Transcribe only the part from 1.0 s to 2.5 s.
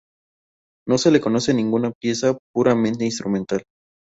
le conoce ninguna pieza